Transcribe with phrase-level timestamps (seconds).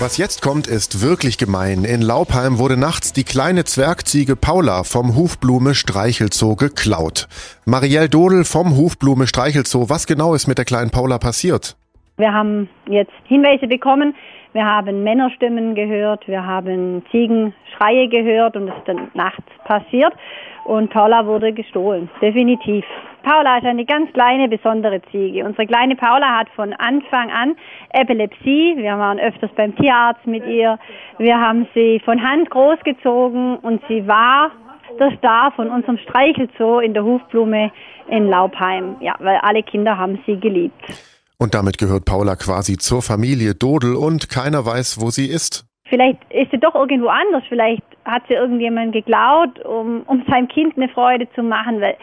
[0.00, 1.84] Was jetzt kommt, ist wirklich gemein.
[1.84, 7.28] In Laubheim wurde nachts die kleine Zwergziege Paula vom Hufblume Streichelzoo geklaut.
[7.64, 11.76] Marielle Dodel vom Hufblume Streichelzoo, was genau ist mit der kleinen Paula passiert?
[12.16, 14.16] Wir haben jetzt Hinweise bekommen,
[14.52, 20.12] wir haben Männerstimmen gehört, wir haben Ziegenschreie gehört und es ist dann nachts passiert
[20.64, 22.84] und Paula wurde gestohlen, definitiv.
[23.24, 25.44] Paula ist eine ganz kleine, besondere Ziege.
[25.44, 27.56] Unsere kleine Paula hat von Anfang an
[27.90, 28.74] Epilepsie.
[28.76, 30.78] Wir waren öfters beim Tierarzt mit ihr.
[31.18, 34.50] Wir haben sie von Hand großgezogen und sie war
[35.00, 37.72] der Star von unserem Streichelzoo in der Hufblume
[38.08, 38.96] in Laubheim.
[39.00, 40.82] Ja, weil alle Kinder haben sie geliebt.
[41.38, 45.64] Und damit gehört Paula quasi zur Familie Dodel und keiner weiß, wo sie ist.
[45.94, 47.44] Vielleicht ist sie doch irgendwo anders.
[47.48, 51.80] Vielleicht hat sie irgendjemand geklaut, um, um seinem Kind eine Freude zu machen.
[51.80, 51.96] Weil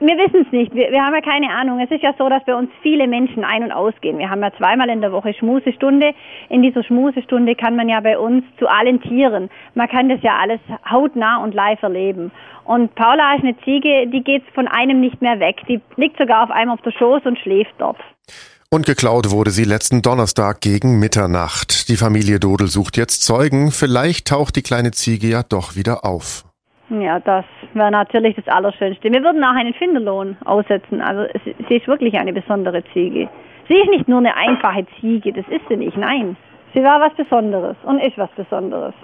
[0.00, 0.74] wir wissen es nicht.
[0.74, 1.78] Wir, wir haben ja keine Ahnung.
[1.78, 4.16] Es ist ja so, dass bei uns viele Menschen ein- und ausgehen.
[4.16, 6.14] Wir haben ja zweimal in der Woche Schmusestunde.
[6.48, 9.50] In dieser Schmusestunde kann man ja bei uns zu allen Tieren.
[9.74, 12.32] Man kann das ja alles hautnah und live erleben.
[12.64, 15.60] Und Paula ist eine Ziege, die geht von einem nicht mehr weg.
[15.68, 17.98] Die liegt sogar auf einem auf der Schoß und schläft dort.
[18.70, 21.88] Und geklaut wurde sie letzten Donnerstag gegen Mitternacht.
[21.88, 23.70] Die Familie Dodel sucht jetzt Zeugen.
[23.70, 26.44] Vielleicht taucht die kleine Ziege ja doch wieder auf.
[26.90, 29.10] Ja, das wäre natürlich das Allerschönste.
[29.10, 31.00] Wir würden auch einen Finderlohn aussetzen.
[31.00, 31.26] Also
[31.68, 33.28] sie ist wirklich eine besondere Ziege.
[33.68, 35.96] Sie ist nicht nur eine einfache Ziege, das ist sie nicht.
[35.96, 36.36] Nein,
[36.74, 38.94] sie war was Besonderes und ist was Besonderes.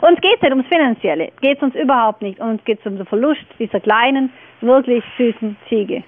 [0.00, 2.40] Uns geht es nicht ums Finanzielle, geht es uns überhaupt nicht.
[2.40, 6.02] Uns geht es um den Verlust dieser kleinen, wirklich süßen Ziege.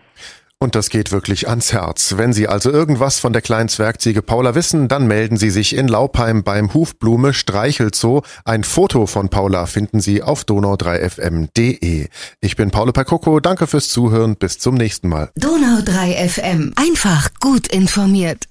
[0.62, 2.19] Und das geht wirklich ans Herz.
[2.19, 5.89] Wenn Sie also irgendwas von der kleinen Zwergziege Paula wissen, dann melden Sie sich in
[5.89, 8.20] Laubheim beim Hufblume Streichelzoo.
[8.44, 12.08] Ein Foto von Paula finden Sie auf donau3fm.de.
[12.42, 13.41] Ich bin Paolo Percocco.
[13.41, 14.36] Danke fürs Zuhören.
[14.36, 15.30] Bis zum nächsten Mal.
[15.39, 16.72] Donau3fm.
[16.77, 18.50] Einfach gut informiert.